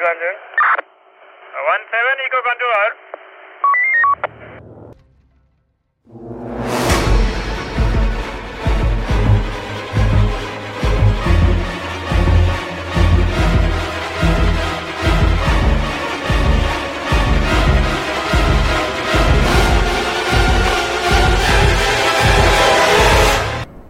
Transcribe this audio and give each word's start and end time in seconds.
Uh, 0.00 0.04
One 1.66 1.82
seven 1.90 2.16
Echo 2.24 2.38
Control. 2.46 2.72
out. 2.78 2.94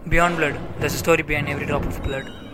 Beyond 0.09 0.37
blood, 0.37 0.57
there's 0.79 0.95
a 0.95 0.97
story 0.97 1.21
behind 1.21 1.49
every 1.49 1.67
drop 1.67 1.85
of 1.85 2.01
blood. 2.01 2.48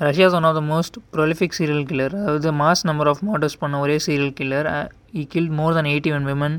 Russia 0.00 0.26
is 0.28 0.36
one 0.36 0.46
of 0.48 0.56
the 0.58 0.62
most 0.70 0.96
prolific 1.14 1.56
serial 1.58 1.84
killer 1.90 2.14
அதாவது 2.20 2.50
mass 2.60 2.82
number 2.88 3.08
of 3.10 3.20
murders 3.28 3.58
பண்ண 3.60 3.80
ஒரே 3.80 3.96
serial 4.06 4.32
killer 4.38 4.68
he 5.14 5.22
kill 5.24 5.50
more 5.58 5.74
than 5.74 5.88
eighty 5.92 6.10
one 6.16 6.26
women 6.30 6.56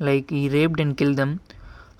like 0.00 0.32
he 0.40 0.42
raped 0.56 0.80
and 0.84 0.94
kill 1.00 1.14
them 1.14 1.34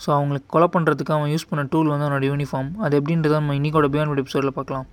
so 0.04 0.08
அவங்களுக்கு 0.16 0.48
கொலை 0.54 0.68
பண்ணுறதுக்கு 0.74 1.12
அவன் 1.16 1.30
use 1.34 1.46
பண்ண 1.50 1.62
tool 1.72 1.90
வந்து 1.92 2.06
அவனோட 2.06 2.24
யூனிஃபார்ம் 2.30 2.70
அது 2.84 2.96
எப்படின்றத 3.00 3.34
நம்ம 3.40 3.54
இன்னைக்கோட 3.58 3.88
பியாண்ட் 3.94 4.22
எபிசோடில் 4.22 4.56
பார்க்கலாம். 4.58 4.86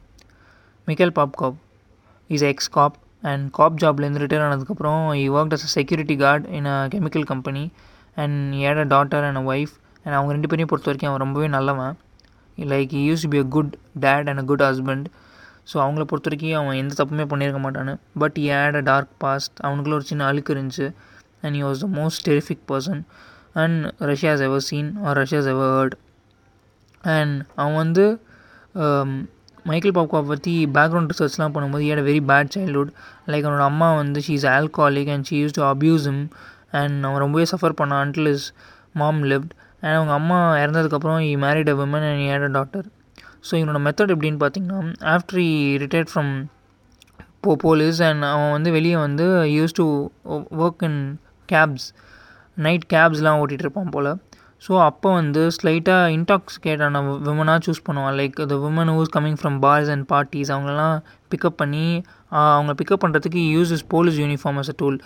Mikhail 0.87 1.13
Popkov 1.19 1.57
is 2.29 2.45
ex 2.51 2.69
cop 2.69 2.97
and 3.23 3.45
cop 3.57 3.79
ஜாப்லேருந்து 3.83 4.21
retire 4.23 4.45
ஆனதுக்கப்புறம் 4.47 5.01
he 5.21 5.23
work 5.37 5.55
as 5.57 5.65
a 5.67 5.71
security 5.77 6.17
guard 6.23 6.45
in 6.57 6.69
a 6.73 6.75
chemical 6.93 7.25
company 7.31 7.63
and 8.17 8.37
had 8.67 8.81
a 8.83 8.87
daughter 8.95 9.25
and 9.29 9.41
a 9.41 9.45
wife 9.53 9.73
and 10.05 10.15
அவங்க 10.17 10.31
ரெண்டு 10.37 10.49
பேரையும் 10.51 10.71
பொறுத்த 10.73 10.89
வரைக்கும் 10.89 11.11
அவன் 11.11 11.23
ரொம்பவே 11.25 11.47
நல்லவன். 11.57 11.95
Like 12.57 12.93
used 13.07 13.25
be 13.33 13.39
a 13.45 13.47
good 13.57 13.73
dad 14.05 14.29
and 14.33 14.43
a 14.43 14.47
good 14.51 14.65
husband 14.67 15.07
so 15.69 15.75
அவங்கள 15.85 16.03
பொறுத்த 16.09 16.29
வரைக்கும் 16.29 16.57
அவன் 16.61 16.79
எந்த 16.81 16.93
தப்புமே 16.99 17.25
பண்ணியிருக்க 17.31 17.59
மாட்டானு. 17.65 17.93
But 18.21 18.37
he 18.43 18.45
had 18.55 18.77
a 18.81 18.83
dark 18.91 19.11
past 19.23 19.55
அவனுக்குள்ள 19.65 19.97
ஒரு 19.99 20.07
சின்ன 20.11 20.27
அழுக்கு 20.29 20.53
இருந்துச்சு. 20.55 20.87
And 21.43 21.55
he 21.59 21.63
was 21.67 21.83
the 21.85 21.89
most 21.99 22.23
terrific 22.29 22.63
person 22.71 23.01
and 23.61 23.77
Russia's 24.11 24.41
ever 24.47 24.65
seen 24.69 24.89
or 25.05 25.17
Russia's 25.21 25.49
ever 25.53 25.71
heard 25.77 25.95
and 27.03 27.35
அவன் 27.61 27.77
வந்து 27.83 28.05
மைக்கேல் 29.65 29.95
பாப்கா 29.97 30.19
பற்றி 30.29 30.53
பேக்ரவுண்ட் 30.75 31.11
ரிசர்ச்லாம் 31.13 31.53
பண்ணும்போது 31.55 31.87
had 31.91 32.03
very 32.09 32.21
bad 32.31 32.51
childhood 32.55 32.91
like 33.31 33.45
அவனோட 33.45 33.65
அம்மா 33.71 33.87
வந்து 34.01 34.19
she 34.27 34.33
is 34.39 34.47
alcoholic 34.57 35.11
and 35.15 35.27
she 35.29 35.37
used 35.41 35.57
to 35.57 35.63
abuse 35.71 36.05
him 36.11 36.21
and 36.79 36.97
அவன் 37.07 37.21
ரொம்பவே 37.25 37.45
சஃபர் 37.53 37.75
பண்ணான் 37.81 38.01
until 38.05 38.29
his 38.35 38.45
mom 39.01 39.21
lived 39.31 39.53
and 39.83 39.95
அவங்க 39.97 40.13
அம்மா 40.19 40.37
இறந்ததுக்கப்புறம் 40.63 41.19
he 41.29 41.33
married 41.45 41.71
a 41.73 41.75
women 41.81 42.07
and 42.09 42.23
had 42.31 42.47
a 42.49 42.51
daughter 42.57 42.87
so 43.43 43.53
இவனோட 43.59 43.79
மெத்தட் 43.87 44.13
எப்படின்னு 44.15 44.41
பார்த்தீங்கன்னா 44.43 44.79
ஆஃப்டர் 45.15 45.41
ஈ 45.49 45.51
ரிட்டையர்ட் 45.83 46.11
ஃப்ரம் 46.13 46.31
போ 47.45 47.51
போலீஸ் 47.65 47.99
அண்ட் 48.07 48.23
அவன் 48.31 48.53
வந்து 48.55 48.69
வெளியே 48.77 48.97
வந்து 49.07 49.25
use 49.57 49.75
to 49.79 49.85
work 50.63 50.83
in 50.87 51.01
cabs 51.49 51.85
night 52.57 52.85
கேப்ஸ்லாம் 52.93 53.39
ஓட்டிகிட்டு 53.41 53.65
இருப்பான் 53.65 53.93
போல். 53.95 54.09
ஸோ 54.65 54.71
அப்போ 54.87 55.09
வந்து 55.19 55.41
ஸ்லைட்டாக 55.55 56.07
இன்டாக்சிகேட்டான 56.15 57.01
விமனாக 57.27 57.59
சூஸ் 57.65 57.85
பண்ணுவான். 57.87 58.15
Like 58.19 58.39
the 58.51 58.55
women 58.63 58.91
who's 58.95 59.11
coming 59.13 59.37
from 59.41 59.57
bars 59.65 59.89
and 59.93 60.05
parties 60.09 60.51
அவங்களெலாம் 60.55 60.97
pickup 61.31 61.59
பண்ணி 61.61 61.85
அவங்க 62.55 62.73
பிக்கப் 62.79 63.03
பண்ணுறதுக்கு 63.03 63.41
used 63.55 63.71
his 63.75 63.85
police 63.93 64.17
uniform 64.23 64.59
as 64.61 64.71
a 64.73 64.75
tool 64.81 64.97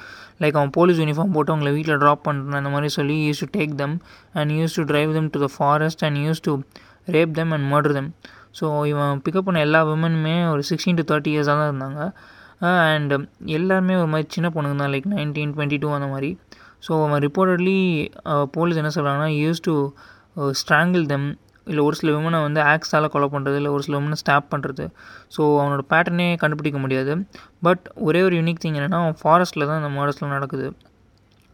like 0.43 0.57
அவன் 0.59 0.73
போலீஸ் 0.77 1.01
யூனிஃபார்ம் 1.03 1.35
போட்டு 1.35 1.53
அவங்கள 1.53 1.71
வீட்டில் 1.77 2.01
ட்ராப் 2.03 2.23
பண்ணுறேன் 2.27 2.59
அந்த 2.61 2.71
மாதிரி 2.75 2.89
சொல்லி 2.97 3.17
used 3.27 3.43
to 3.43 3.49
take 3.57 3.75
them 3.83 3.95
and 4.39 4.53
used 4.59 4.77
to 4.79 4.85
drive 4.93 5.13
them 5.17 5.29
to 5.35 5.41
the 5.45 5.49
forest 5.57 6.03
and 6.07 6.19
use 6.25 6.43
to 6.47 6.53
rape 7.15 7.35
them 7.39 7.53
and 7.57 7.67
murder 7.73 7.95
them 7.97 8.09
so 8.59 8.65
இவன் 8.91 9.21
pickup 9.25 9.47
பண்ண 9.47 9.59
எல்லா 9.67 9.79
விமனுமே 9.89 10.35
ஒரு 10.53 10.63
சிக்ஸ்டீன் 10.69 10.99
டு 10.99 11.05
தேர்ட்டி 11.11 11.31
இயர்ஸாக 11.35 11.57
தான் 11.61 11.71
இருந்தாங்க. 11.71 12.01
அண்ட் 12.89 13.13
எல்லாருமே 13.57 13.95
ஒரு 14.01 14.09
மாதிரி 14.11 14.27
சின்ன 14.35 14.49
பொண்ணுங்க 14.55 14.77
தான் 14.81 14.91
லைக் 14.95 15.07
நைன்டீன் 15.15 15.53
டுவெண்ட்டி 15.55 15.79
டூ 15.83 15.89
அந்த 15.99 16.07
மாதிரி. 16.13 16.29
ஸோ 16.85 16.91
அவன் 17.05 17.21
ரிப்போர்ட்டட்லி 17.25 17.79
போலீஸ் 18.57 18.79
என்ன 18.81 18.91
சொல்கிறாங்கன்னா 18.97 19.31
யூஸ் 19.43 19.63
டு 19.67 19.73
ஸ்ட்ராங்கிள் 20.61 21.03
தெம் 21.13 21.27
இல்லை 21.71 21.81
ஒரு 21.87 21.95
சில 21.99 22.09
விமனை 22.15 22.39
வந்து 22.45 22.61
ஆக்ஸால் 22.71 23.11
கொலை 23.13 23.27
பண்ணுறது 23.33 23.57
இல்லை 23.59 23.69
ஒரு 23.75 23.83
சில 23.85 23.93
விமனை 23.99 24.17
ஸ்டாப் 24.21 24.47
பண்ணுறது 24.53 24.85
ஸோ 25.35 25.41
அவனோட 25.61 25.83
பேட்டர்னே 25.91 26.25
கண்டுபிடிக்க 26.41 26.77
முடியாது. 26.85 27.13
பட் 27.67 27.83
ஒரே 28.07 28.21
ஒரு 28.27 28.35
யூனிக் 28.39 28.61
திங் 28.63 28.77
என்னென்னா 28.79 28.99
அவன் 29.03 29.19
ஃபாரஸ்ட்டில் 29.21 29.67
தான் 29.69 29.79
அந்த 29.81 29.91
மர்டர்ஸ்லாம் 29.97 30.35
நடக்குது. 30.37 30.67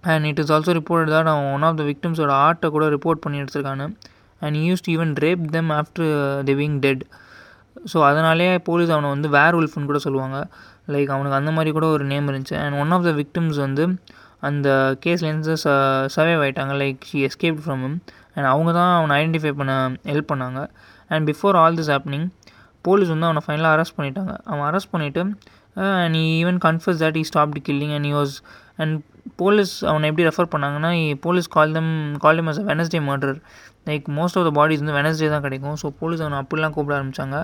And 0.04 0.26
it 0.30 0.40
is 0.44 0.54
also 0.56 0.74
report 0.80 1.12
தான் 1.16 1.30
அவன் 1.34 1.50
ஒன் 1.56 1.66
ஆஃப் 1.68 1.78
த 1.82 1.86
விக்டிம்ஸோட 1.92 2.34
ஆர்ட்டை 2.46 2.70
கூட 2.76 2.88
ரிப்போர்ட் 2.96 3.24
பண்ணி 3.26 3.42
எடுத்திருக்கானு. 3.44 3.88
And 4.46 4.58
used 4.68 4.86
even 4.94 5.12
rape 5.26 5.44
them 5.58 5.72
after 5.80 6.12
the 6.50 6.56
wing 6.62 6.78
dead 6.86 7.04
so 7.92 7.98
அதனாலே 8.10 8.48
போலீஸ் 8.70 8.94
அவனை 8.96 9.10
வந்து 9.16 9.28
வேர் 9.36 9.58
உல்ஃப்னு 9.60 9.90
கூட 9.90 10.00
சொல்லுவாங்க. 10.06 10.38
லைக் 10.94 11.12
அவனுக்கு 11.16 11.38
அந்த 11.40 11.52
மாதிரி 11.58 11.72
கூட 11.78 11.86
ஒரு 11.96 12.06
நேம் 12.12 12.28
இருந்துச்சு. 12.32 12.56
And 12.64 12.78
one 12.84 12.94
of 12.96 13.06
the 13.10 13.12
victims 13.20 13.60
வந்து 13.66 13.84
அந்த 14.48 14.68
கேஸ்லேருந்து 15.04 15.54
ச 15.64 15.76
சர்வைவ் 16.16 16.42
ஆகிட்டாங்க 16.46 16.74
like 16.82 17.00
she 17.10 17.20
escape 17.28 17.60
from 17.64 17.82
him 17.86 17.98
and 18.36 18.48
அவங்க 18.54 18.72
தான் 18.80 18.92
அவனை 18.98 19.14
ஐடென்டிஃபை 19.22 19.52
பண்ண 19.60 19.74
ஹெல்ப் 20.12 20.30
பண்ணாங்க. 20.32 20.60
And 21.12 21.26
before 21.30 21.58
all 21.62 21.78
this 21.80 21.92
happening 21.94 22.28
police 22.86 23.12
வந்து 23.14 23.28
அவனை 23.30 23.42
ஃபைனலாக 23.46 23.72
அரெஸ்ட் 23.78 23.98
பண்ணிட்டாங்க. 23.98 24.34
அவன் 24.52 24.66
அரெஸ்ட் 24.70 24.92
பண்ணிவிட்டு 24.94 25.24
and 26.04 26.18
even 26.40 26.60
confess 26.68 27.02
that 27.04 27.18
he 27.22 27.24
stop 27.32 27.58
killing 27.68 27.94
and 27.98 28.10
used 28.14 28.36
and 28.84 28.96
police 29.42 29.74
அவனை 29.90 30.08
எப்படி 30.12 30.26
ரெஃபர் 30.30 30.52
பண்ணாங்கன்னா 30.54 30.92
police 31.26 31.50
call 31.56 31.76
them 31.78 31.92
call 32.24 32.40
them 32.40 32.50
as 32.52 32.62
a 32.64 32.66
Wednesday 32.72 33.02
murder 33.10 33.38
like 33.90 34.08
most 34.18 34.38
of 34.40 34.48
the 34.48 34.54
bodies 34.56 34.82
வந்து 34.84 34.98
வெனஸ்டே 34.98 35.30
தான் 35.34 35.46
கிடைக்கும். 35.46 35.78
ஸோ 35.82 35.90
போலீஸ் 36.00 36.22
அவனை 36.22 36.40
அப்படிலாம் 36.42 36.76
கூப்பிட 36.76 36.96
ஆரம்பித்தாங்க 36.98 37.38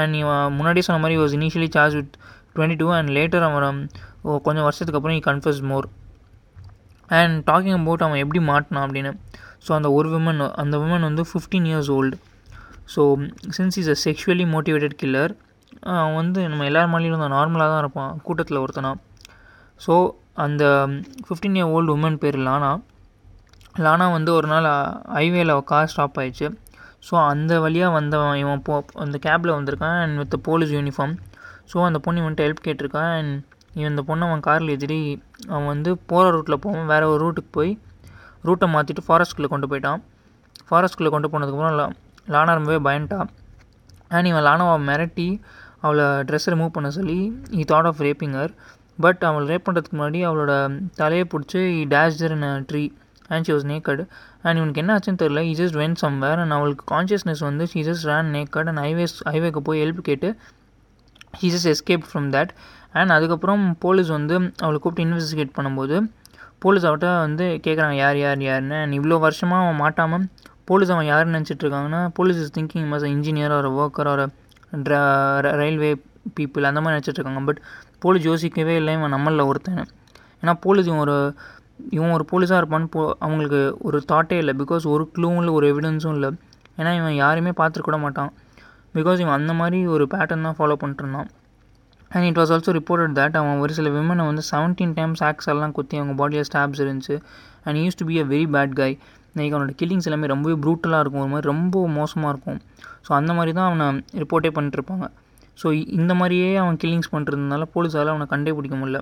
அண்ட் 0.00 0.14
இவன் 0.20 0.54
முன்னாடியே 0.56 0.84
சொன்ன 0.86 1.00
மாதிரி 1.00 1.16
was 1.20 1.34
initially 1.38 1.68
charged 1.74 1.96
with 1.98 2.12
twenty 2.54 2.78
two 2.80 2.88
and 2.96 3.10
later 3.16 3.44
அவன் 3.48 3.80
ஓ, 4.24 4.38
கொஞ்சம் 4.44 4.66
வருஷத்துக்கு 4.66 4.98
அப்புறம் 4.98 5.16
he 5.16 5.24
confess 5.26 5.62
more 5.70 5.86
and 7.10 7.36
talking 7.48 7.78
about 7.78 8.04
அவன் 8.04 8.20
எப்படி 8.22 8.40
மாட்டினான் 8.48 8.84
அப்படின்னு. 8.86 9.10
ஸோ 9.64 9.70
அந்த 9.76 9.88
ஒரு 9.96 10.08
விமன் 10.12 10.40
அந்த 10.62 10.74
விமன் 10.82 11.08
வந்து 11.08 11.22
fifteen 11.30 11.66
years 11.70 11.90
old 11.96 12.16
so 12.88 13.02
since 13.56 13.76
he's 13.80 13.90
a 13.90 13.98
sexually 14.04 14.46
motivated 14.54 14.96
killer 15.02 15.32
அவன் 15.94 16.16
வந்து 16.16 16.40
நம்ம 16.48 16.64
எல்லார் 16.64 16.90
மாதிரியும் 16.92 17.22
தான் 17.22 17.34
நார்மலாக 17.34 17.70
தான் 17.72 17.82
இருப்பான். 17.84 18.12
கூட்டத்தில் 18.26 18.62
ஒருத்தனா. 18.62 18.90
ஸோ 19.80 19.94
அந்த 20.44 20.64
ஃபிஃப்டீன் 21.26 21.56
இயர் 21.58 21.72
ஓல்டு 21.74 21.94
உமன் 21.96 22.18
பேர் 22.22 22.38
லானா 22.46 22.70
லானா 23.84 24.06
வந்து 24.16 24.30
ஒரு 24.38 24.48
நாள் 24.52 24.66
ஹைவேல 25.16 25.52
கார் 25.70 25.90
ஸ்டாப் 25.92 26.18
ஆயிடுச்சு. 26.20 26.48
ஸோ 27.06 27.14
அந்த 27.30 27.52
வழியாக 27.64 27.92
வந்தவன் 27.98 28.36
இவன் 28.42 28.62
போ 28.66 28.74
அந்த 29.04 29.16
கேபில் 29.26 29.56
வந்திருக்கான் 29.58 29.98
and 30.02 30.16
with 30.20 30.36
police 30.48 30.72
uniform 30.78 31.14
so 31.72 31.78
அந்த 31.88 31.98
பொண்ணு 32.04 32.20
இவன்கிட்ட 32.22 32.46
ஹெல்ப் 32.46 32.66
கேட்டிருக்கான் 32.66 33.10
அண்ட் 33.18 33.34
இவன் 33.78 33.90
இந்த 33.92 34.02
பொண்ணை 34.08 34.24
அவன் 34.28 34.44
காரில் 34.46 34.72
எதிரி 34.76 34.98
அவன் 35.48 35.68
வந்து 35.72 35.90
போகிற 36.10 36.30
ரூட்டில் 36.36 36.60
போவான் 36.64 36.90
வேறு 36.92 37.08
ஒரு 37.12 37.20
ரூட்டுக்கு 37.24 37.52
போய் 37.58 37.72
ரூட்டை 38.48 38.68
மாற்றிட்டு 38.74 39.04
ஃபாரஸ்ட்குள்ளே 39.08 39.50
கொண்டு 39.52 39.70
போயிட்டான். 39.72 40.00
ஃபாரஸ்ட்குள்ளே 40.68 41.12
கொண்டு 41.14 41.30
போனதுக்கப்புறம் 41.32 41.76
லா 41.80 41.86
லானா 42.34 42.52
ரொம்பவே 42.58 42.80
பயன்ட்டான் 42.88 43.28
அண்ட் 44.08 44.28
இவன் 44.30 44.46
லானாவை 44.48 44.76
மிரட்டி 44.88 45.28
அவளை 45.80 46.06
ட்ரெஸ் 46.28 46.50
ரிமூவ் 46.52 46.76
பண்ண 46.76 46.90
சொல்லி 46.98 47.18
he 47.58 47.64
thought 47.72 47.88
of 47.90 48.02
raping her 48.06 48.52
but 49.00 49.22
அவளை 49.28 49.44
ரேப் 49.52 49.64
பண்ணுறதுக்கு 49.66 49.96
முன்னாடி 49.98 50.20
அவளோட 50.28 50.52
தலையை 51.00 51.24
பிடிச்சி 51.32 51.60
he 51.78 51.84
dashed her 51.94 52.34
in 52.36 52.66
tree 52.70 52.82
and 53.34 53.46
she 53.48 53.52
was 53.52 53.66
naked 53.72 54.02
and 54.42 54.58
இவனுக்கு 54.60 54.82
என்ன 54.82 54.94
ஆச்சுன்னு 54.96 55.20
தெரில 55.22 55.42
he 55.50 55.52
just 55.60 55.78
went 55.82 55.96
somewhere 56.04 56.40
and 56.42 56.56
அவளுக்கு 56.58 56.84
கான்ஷியஸ்னஸ் 56.94 57.42
வந்து 57.48 57.66
she 57.72 57.82
just 57.88 58.06
ran 58.10 58.30
naked 58.36 58.70
and 58.72 58.82
highways 58.86 59.16
ஹைவேக்கு 59.32 59.62
போய் 59.68 59.82
ஹெல்ப் 59.84 60.02
கேட்டு 60.10 60.30
he 61.40 61.50
just 61.54 61.70
escape 61.74 62.06
from 62.10 62.28
that 62.36 62.52
and 63.00 63.10
அதுக்கப்புறம் 63.10 63.62
போலீஸ் 63.78 64.10
வந்து 64.18 64.34
அவளை 64.64 64.78
கூப்பிட்டு 64.78 65.06
இன்வெஸ்டிகேட் 65.08 65.56
பண்ணும்போது 65.58 65.98
போலீஸ் 66.58 66.86
அவட்ட 66.86 67.06
வந்து 67.26 67.44
கேட்குறாங்க 67.66 67.96
யார் 68.04 68.18
யார் 68.18 68.42
யாருன்னு 68.48 68.76
அண்ட் 68.82 68.96
இவ்வளோ 68.98 69.16
வருஷமாக 69.26 69.64
அவன் 69.64 69.80
மாட்டாமல் 69.84 70.24
போலீஸ் 70.70 70.92
அவன் 70.94 71.08
யாருன்னு 71.12 71.36
நினச்சிட்டு 71.38 71.64
இருக்காங்கன்னா 71.64 72.00
police 72.18 72.40
is 72.42 72.52
thinking 72.58 72.88
must 72.92 73.06
engineer 73.14 73.54
ஒரு 73.60 73.70
ஒர்க்கர் 73.82 74.10
ஒரு 74.14 74.24
ரயில்வே 75.60 75.90
பீப்புள் 76.36 76.68
அந்த 76.68 76.80
மாதிரி 76.80 76.96
நினச்சிட்டு 76.96 77.20
இருக்காங்க. 77.20 77.40
பட் 77.48 77.60
போலீஸ் 78.04 78.24
யோசிக்கவே 78.24 78.74
இல்லை. 78.76 78.92
இவன் 78.98 79.14
நம்மளில் 79.14 79.46
ஒருத்தன். 79.46 79.82
ஏன்னா 80.42 80.52
போலீஸ் 80.66 80.88
இவன் 80.90 81.02
ஒரு 81.06 81.16
இவன் 81.90 82.12
ஒரு 82.12 82.24
போலீஸாக 82.30 82.60
இருப்பான்னு 82.62 82.88
போ 82.90 83.02
அவங்களுக்கு 83.18 83.60
ஒரு 83.80 83.98
தாட்டே 84.12 84.36
இல்லை. 84.42 84.54
பிகாஸ் 84.58 84.84
ஒரு 84.86 85.04
க்ளூவும் 85.16 85.40
இல்லை 85.42 85.54
ஒரு 85.54 85.66
எவிடன்ஸும் 85.74 86.14
இல்லை. 86.14 86.30
ஏன்னா 86.78 86.90
இவன் 87.00 87.14
யாருமே 87.14 87.52
பார்த்துருக்கூட 87.60 87.98
மாட்டான். 87.98 88.32
பிகாஸ் 88.94 89.20
இவன் 89.22 89.36
அந்த 89.38 89.52
மாதிரி 89.52 89.86
ஒரு 89.86 90.04
பேட்டர்ன் 90.14 90.46
தான் 90.48 90.56
follow 90.58 90.76
பண்ணிட்டுருந்தான் 90.82 91.28
and 92.10 92.26
it 92.28 92.38
was 92.40 92.52
also 92.54 92.72
reported 92.78 93.14
that 93.18 93.36
அவன் 93.40 93.58
ஒரு 93.58 93.72
சில 93.72 93.88
விமனை 93.88 94.24
வந்து 94.30 94.42
செவன்டீன் 94.50 94.92
டைம்ஸ் 94.94 95.22
ஆக்ஸ் 95.22 95.48
எல்லாம் 95.52 95.72
குத்தி 95.72 95.96
அவங்க 95.96 96.14
பாடியில் 96.20 96.48
ஸ்டாப்ஸ் 96.50 96.82
இருந்துச்சு. 96.84 97.16
And 97.64 97.78
used 97.82 97.96
to 97.96 98.06
be 98.06 98.16
a 98.18 98.24
very 98.24 98.46
bad 98.56 98.74
guy 98.80 98.90
like 99.38 99.52
அவனோட 99.54 99.72
கில்லிங்ஸ் 99.82 100.08
எல்லாமே 100.08 100.26
ரொம்பவே 100.26 100.56
ப்ரூட்டலாக 100.64 101.02
இருக்கும். 101.02 101.22
ஒரு 101.24 101.32
மாதிரி 101.34 101.48
ரொம்ப 101.52 101.86
மோசமாக 101.88 102.32
இருக்கும். 102.34 102.58
ஸோ 103.06 103.12
அந்த 103.20 103.32
மாதிரி 103.32 103.52
தான் 103.58 103.68
அவனை 103.70 103.86
ரிப்போர்ட்டே 104.22 104.52
பண்ணிட்டுருப்பாங்க 104.58 105.06
ஸோ 105.62 105.68
இந்த 106.00 106.14
மாதிரியே 106.14 106.50
அவன் 106.56 106.76
கில்லிங்ஸ் 106.84 107.12
பண்ணுறதுனால 107.12 107.64
போலீஸால் 107.74 108.12
அவனை 108.14 108.26
கண்டே 108.26 108.52
பிடிக்க 108.52 108.76
முடியல. 108.76 109.00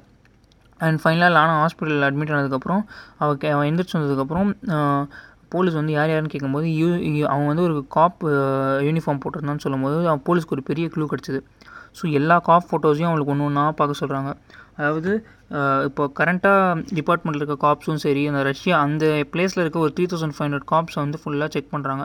அண்ட் 0.80 1.00
ஃபைனலாக 1.02 1.34
லானா 1.34 1.54
ஹாஸ்பிட்டலில் 1.60 2.06
அட்மிட் 2.06 2.32
ஆனதுக்கப்புறம் 2.32 2.82
அவ 3.18 3.34
கே 3.36 3.50
அவன் 3.50 3.68
எந்திரிச்சு 3.70 3.96
வந்ததுக்கப்புறம் 3.96 4.50
போலீஸ் 5.52 5.76
வந்து 5.76 5.92
யார் 5.92 6.10
யாருன்னு 6.10 6.32
கேட்கும்போது 6.32 6.66
யூ 6.74 6.88
யூ- 7.10 7.28
அவன் 7.30 7.48
வந்து 7.48 7.64
ஒரு 7.64 7.76
காப் 7.94 8.20
யூனிஃபார்ம் 8.86 9.20
போட்டிருந்தான்னு 9.22 9.64
சொல்லும்போது 9.64 9.96
அவன் 10.06 10.24
போலீஸ்க்கு 10.26 10.56
ஒரு 10.56 10.64
பெரிய 10.68 10.86
க்ளூ 10.88 11.06
கிடச்சிது. 11.10 11.40
ஸோ 11.96 12.12
எல்லா 12.12 12.36
காப் 12.44 12.66
ஃபோட்டோஸையும் 12.68 13.08
அவங்களுக்கு 13.08 13.32
ஒன்று 13.32 13.46
ஒன்றா 13.46 13.64
பார்க்க 13.78 14.00
சொல்கிறாங்க 14.00 14.30
அதாவது 14.76 15.12
இப்போ 15.86 16.02
கரண்ட்டாக 16.18 16.58
டிபார்ட்மெண்ட்டில் 16.94 17.42
இருக்க 17.42 17.56
காப்ஸும் 17.64 18.02
சரி 18.02 18.22
அந்த 18.28 18.42
ரஷ்யா 18.44 18.76
அந்த 18.84 19.04
பிளேஸில் 19.32 19.62
இருக்க 19.62 19.78
ஒரு 19.78 19.92
த்ரீ 19.96 20.04
தௌசண்ட் 20.06 20.36
ஃபைவ் 20.36 20.46
ஹண்ட்ரட் 20.46 20.68
காப்ஸை 20.70 21.00
வந்து 21.00 21.20
ஃபுல்லாக 21.22 21.50
செக் 21.50 21.72
பண்ணுறாங்க 21.72 22.04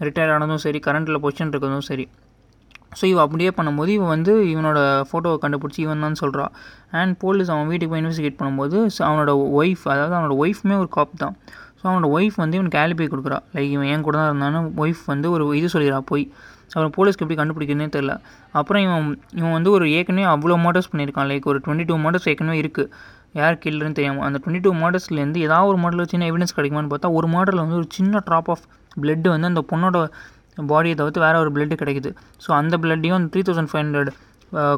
ரிட்டையர் 0.00 0.32
ஆனதும் 0.32 0.62
சரி 0.64 0.80
கரண்ட்டில் 0.86 1.22
பொசிஷன் 1.24 1.52
இருக்கிறதும் 1.52 1.86
சரி. 1.86 2.06
ஸோ 2.92 3.04
இவன் 3.10 3.24
அப்படியே 3.24 3.50
பண்ணும்போது 3.56 3.90
இவன் 3.96 4.12
வந்து 4.14 4.32
இவனோட 4.52 4.80
ஃபோட்டோவை 5.08 5.38
கண்டுபிடிச்சி 5.42 5.80
இவன் 5.86 6.04
தான் 6.06 6.18
சொல்கிறான் 6.22 6.52
அண்ட் 7.00 7.14
போலீஸ் 7.22 7.50
அவன் 7.54 7.68
வீட்டுக்கு 7.70 7.92
போய் 7.92 8.02
இன்வெஸ்டிகேட் 8.02 8.38
பண்ணும்போது 8.40 8.76
அவனோட 9.08 9.32
ஒய்ஃப் 9.60 9.84
அதாவது 9.94 10.14
அவனோட 10.18 10.36
ஒய்ஃப்மே 10.44 10.76
ஒரு 10.82 10.90
காப் 10.96 11.14
தான். 11.24 11.34
ஸோ 11.78 11.82
அவனோட 11.88 12.08
ஒய்ஃப் 12.16 12.36
வந்து 12.42 12.56
இவனுக்கு 12.58 12.78
ஆலிபி 12.82 13.08
கொடுக்குறா. 13.14 13.38
லைக் 13.56 13.72
இவன் 13.76 13.90
என் 13.94 14.04
கூட 14.06 14.16
தான் 14.20 14.30
இருந்தாலும் 14.30 14.68
ஒய்ஃப் 14.84 15.02
வந்து 15.12 15.26
ஒரு 15.34 15.44
இது 15.60 15.68
சொல்லிடுறா 15.74 16.00
போய். 16.12 16.24
அப்புறம் 16.70 16.94
போலீஸ்க்கு 16.96 17.24
எப்படி 17.24 17.38
கண்டுபிடிக்கிறதுனே 17.40 17.88
தெரில 17.96 18.12
அப்புறம் 18.60 18.82
இவன் 18.86 19.04
இவன் 19.40 19.54
வந்து 19.56 19.70
ஒரு 19.76 19.84
ஏற்கனவே 19.98 20.26
அவ்வளோ 20.32 20.56
மாடல்ஸ் 20.64 20.90
பண்ணியிருக்கான். 20.92 21.28
லைக் 21.32 21.46
ஒரு 21.52 21.58
டுவெண்ட்டி 21.64 21.86
டூ 21.90 21.96
மாடல்ஸ் 22.06 22.28
ஏற்கனவே 22.32 22.58
இருக்குது 22.62 22.90
யார் 23.40 23.60
கில்லுன்னு 23.62 23.96
தெரியாமல் 23.98 24.24
அந்த 24.26 24.38
டுவெண்ட்டி 24.42 24.62
டூ 24.64 24.72
மாடல்ஸ்லேருந்து 24.82 25.40
ஏதாவது 25.46 25.68
ஒரு 25.72 25.78
மாடலில் 25.82 26.10
சின்ன 26.12 26.26
எவிடன்ஸ் 26.30 26.56
கிடைக்குமான்னு 26.56 26.90
பார்த்தா 26.92 27.10
ஒரு 27.18 27.28
மாடலில் 27.34 27.62
வந்து 27.64 27.78
ஒரு 27.80 27.88
சின்ன 27.96 28.22
ட்ராப் 28.28 28.50
ஆஃப் 28.54 28.64
பிளட்டு 28.96 29.28
வந்து 29.34 29.50
அந்த 29.52 29.62
பொண்ணோட 29.70 29.98
பாடியை 30.72 30.94
தவிர்த்து 31.00 31.24
வேறு 31.26 31.42
ஒரு 31.44 31.50
பிளட்டு 31.56 31.76
கிடைக்குது. 31.82 32.10
ஸோ 32.44 32.50
அந்த 32.60 32.74
பிளட்டையும் 32.84 33.28
த்ரீ 33.34 33.42
தௌசண்ட் 33.48 33.70
ஃபைவ் 33.72 33.82
ஹண்ட்ரட் 33.84 34.10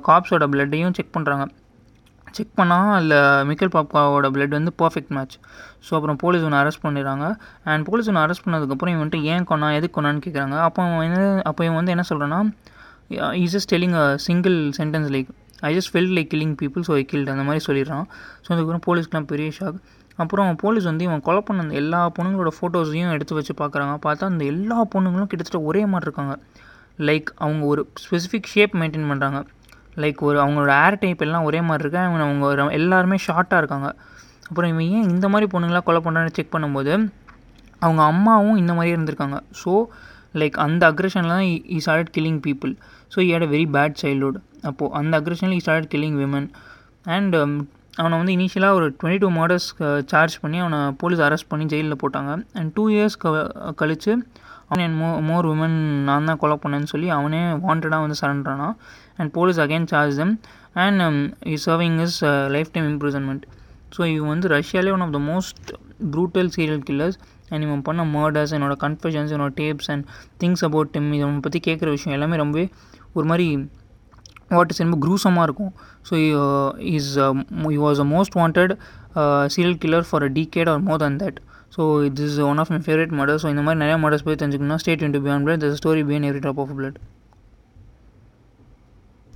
காப்ஸோட 0.09 0.45
பிளட்டையும் 0.53 0.95
செக் 0.99 1.17
பண்ணுறாங்க 1.17 1.47
செக் 2.37 2.57
பண்ணால் 2.59 2.89
அதில் 2.97 3.15
மிக்கல் 3.49 3.71
பாப்காவோட 3.75 4.27
பிளட் 4.35 4.55
வந்து 4.57 4.73
பர்ஃபெக்ட் 4.81 5.13
மேட்ச் 5.17 5.37
ஸோ 5.87 5.93
அப்புறம் 5.99 6.19
போலீஸ் 6.23 6.45
ஒன்று 6.47 6.59
அரெஸ்ட் 6.63 6.83
பண்ணிடுறாங்க. 6.87 7.27
அண்ட் 7.71 7.85
போலீஸ் 7.89 8.09
ஒன்று 8.11 8.23
அரெஸ்ட் 8.25 8.45
பண்ணதுக்கப்புறம் 8.47 8.93
இவன் 8.93 9.03
வந்துட்டு 9.03 9.29
ஏன் 9.35 9.47
கொண்டா 9.51 9.69
எதுக்கு 9.79 9.97
கொண்டான்னு 9.97 10.23
கேட்குறாங்க 10.27 10.57
அப்போ 10.67 10.83
அவன் 10.87 11.07
என்ன 11.09 11.21
அப்போ 11.51 11.63
இவன் 11.67 11.79
வந்து 11.81 11.95
என்ன 11.95 12.05
சொல்கிறான்னா 12.11 12.41
is 13.43 13.55
just 13.57 13.71
telling 13.73 13.97
a 14.03 14.07
single 14.27 14.59
sentence 14.79 15.09
like 15.15 15.31
I 15.69 15.71
just 15.77 15.93
felt 15.93 16.13
like 16.19 16.29
killing 16.35 16.57
people 16.63 16.85
so 16.89 16.95
I 17.01 17.05
killed 17.13 17.31
அந்த 17.35 17.45
மாதிரி 17.49 17.63
சொல்லிடுறான். 17.69 18.05
ஸோ 18.45 18.49
அதுக்கப்புறம் 18.53 18.85
போலீஸ்க்குலாம் 18.89 19.29
பெரிய 19.33 19.51
ஷாக் 19.59 19.79
அப்புறம் 20.23 20.49
போலீஸ் 20.63 20.87
வந்து 20.91 21.05
இவன் 21.09 21.23
கொலை 21.27 21.41
பண்ண 21.49 21.65
அந்த 21.67 21.75
எல்லா 21.83 22.01
பொண்ணுங்களோட 22.17 22.51
ஃபோட்டோஸையும் 22.57 23.13
எடுத்து 23.17 23.37
வச்சு 23.39 23.55
பார்க்குறாங்க. 23.61 23.95
பார்த்தா 24.07 24.31
அந்த 24.33 24.45
எல்லா 24.53 24.79
பொண்ணுங்களும் 24.95 25.31
கிட்டத்தட்ட 25.33 25.61
ஒரே 25.71 25.83
மாதிரி 25.93 26.07
இருக்காங்க. 26.09 26.35
லைக் 27.09 27.29
அவங்க 27.45 27.63
ஒரு 27.73 27.83
ஸ்பெசிஃபிக் 28.05 28.51
ஷேப் 28.55 28.75
மெயின்டைன் 28.81 29.09
பண்ணுறாங்க 29.13 29.41
லைக் 30.03 30.21
ஒரு 30.29 30.39
அவங்களோட 30.45 30.73
ஏர் 30.87 30.99
டைப் 31.05 31.23
எல்லாம் 31.27 31.47
ஒரே 31.49 31.61
மாதிரி 31.69 31.83
இருக்கு. 31.85 32.01
அவங்க 32.07 32.25
அவங்க 32.27 32.75
எல்லாருமே 32.81 33.17
ஷார்ட்டாக 33.27 33.63
இருக்காங்க. 33.63 33.89
அப்புறம் 34.51 34.71
இவன் 34.73 34.91
ஏன் 34.97 35.09
இந்த 35.15 35.27
மாதிரி 35.33 35.47
பொண்ணுங்களாம் 35.55 35.87
கொலை 35.89 36.01
பண்ணுறான்னு 36.05 36.35
செக் 36.37 36.55
பண்ணும்போது 36.55 36.93
அவங்க 37.85 38.03
அம்மாவும் 38.13 38.61
இந்த 38.63 38.73
மாதிரியே 38.77 38.95
இருந்திருக்காங்க. 38.97 39.39
ஸோ 39.63 39.73
லைக் 40.41 40.57
அந்த 40.67 40.83
அக்ரெஷனில் 40.93 41.35
தான் 41.35 41.47
he 41.75 41.79
start 41.85 42.11
killing 42.17 42.41
people 42.47 42.73
so 43.15 43.19
he 43.27 43.29
had 43.35 43.47
a 43.49 43.51
very 43.55 43.67
bad 43.77 43.99
childhood 44.03 44.39
அப்போது 44.69 44.93
அந்த 45.01 45.13
அக்ரெஷனில் 45.21 45.57
he 45.59 45.63
start 45.67 45.91
killing 45.95 46.19
women 46.23 46.49
and 47.17 47.37
அவனை 48.01 48.15
வந்து 48.21 48.35
இனிஷியலாக 48.37 48.79
ஒரு 48.79 48.87
டுவெண்ட்டி 48.99 49.21
டூ 49.23 49.31
மர்டர்ஸ் 49.39 49.69
சார்ஜ் 50.13 50.37
பண்ணி 50.43 50.59
அவனை 50.65 50.79
போலீஸ் 51.03 51.23
அரெஸ்ட் 51.27 51.51
பண்ணி 51.53 51.65
ஜெயிலில் 51.73 52.01
போட்டாங்க. 52.03 52.31
அண்ட் 52.59 52.71
டூ 52.77 52.85
இயர்ஸ் 52.97 53.17
க 53.23 53.29
கழித்து 53.81 54.13
அவன் 54.69 54.83
என் 54.85 54.97
மோ 55.01 55.09
மோர் 55.29 55.47
உமன் 55.47 55.77
நான் 56.09 56.25
தான் 56.25 56.41
கொலை 56.41 56.57
பண்ணேன்னு 56.63 56.91
சொல்லி 56.93 57.09
அவனே 57.11 57.41
வாண்டடாக 57.65 58.01
வந்து 58.05 58.19
சரண்டரானா 58.21 58.69
and 59.17 59.31
police 59.33 59.61
again 59.65 59.89
charge 59.93 60.17
them 60.17 60.35
and 60.85 61.03
he 61.53 61.57
serving 61.67 61.99
his 62.01 62.19
life 62.49 62.73
time 62.73 62.89
imprisonment 62.91 63.45
so 63.97 64.01
இவன் 64.15 64.29
வந்து 64.29 64.49
ரஷ்யாலே 64.49 64.93
one 64.93 65.05
of 65.07 65.15
the 65.17 65.21
most 65.31 65.71
brutal 66.11 66.51
serial 66.57 66.83
killers 66.89 67.19
and 67.49 67.63
இவன் 67.63 67.83
பண்ண 67.83 68.03
மர்டர்ஸ் 68.17 68.53
என்னோட 68.57 68.75
கன்ஃபெஷன்ஸ் 68.85 69.33
என்னோட 69.37 69.53
tapes 69.55 69.91
and 69.91 70.05
things 70.41 70.65
about 70.65 70.91
him 70.91 71.13
இவனை 71.13 71.41
பற்றி 71.41 71.61
கேட்குற 71.67 71.91
விஷயம் 71.91 72.17
எல்லாமே 72.19 72.37
ரொம்பவே 72.37 72.67
ஒரு 73.13 73.27
மாதிரி 73.27 73.47
வாட் 74.57 74.73
இஸ் 74.73 74.83
ரொம்ப 74.85 74.99
க்ரூசமாக 75.05 75.47
இருக்கும். 75.49 75.73
So 76.09 76.15
is 76.97 77.11
you 77.77 77.81
was 77.89 78.01
a 78.05 78.09
most 78.15 78.37
wanted 78.41 78.73
serial 79.55 79.79
killer 79.85 80.09
for 80.11 80.27
a 80.29 80.31
decade 80.39 80.71
or 80.73 80.83
more 80.89 81.01
than 81.05 81.21
that 81.25 81.39
so 81.77 81.83
this 82.19 82.33
is 82.33 82.43
one 82.51 82.61
of 82.63 82.71
my 82.75 82.81
favourite 82.87 83.15
murder 83.21 83.41
so 83.43 83.49
இந்த 83.55 83.63
மாதிரி 83.67 83.81
நிறைய 83.85 83.97
மர்டர்ஸ் 84.05 84.27
போய் 84.27 84.39
தெரிஞ்சுக்கணும்னா 84.43 84.81
state 84.85 85.05
in 85.07 85.15
to 85.17 85.21
beyond 85.27 85.45
blood 85.47 85.63
the 85.65 85.71
story 85.83 86.03
behind 86.11 86.27
every 86.31 86.43
drop 86.45 86.61
of 86.65 86.75
blood 86.79 86.99